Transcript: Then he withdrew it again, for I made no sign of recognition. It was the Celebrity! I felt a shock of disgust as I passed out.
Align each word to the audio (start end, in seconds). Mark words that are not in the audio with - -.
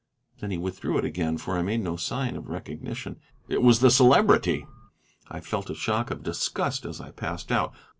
Then 0.39 0.49
he 0.49 0.57
withdrew 0.57 0.97
it 0.97 1.05
again, 1.05 1.37
for 1.37 1.55
I 1.55 1.61
made 1.61 1.81
no 1.81 1.95
sign 1.95 2.35
of 2.35 2.49
recognition. 2.49 3.19
It 3.47 3.61
was 3.61 3.81
the 3.81 3.91
Celebrity! 3.91 4.65
I 5.29 5.41
felt 5.41 5.69
a 5.69 5.75
shock 5.75 6.09
of 6.09 6.23
disgust 6.23 6.85
as 6.87 6.99
I 6.99 7.11
passed 7.11 7.51
out. 7.51 7.75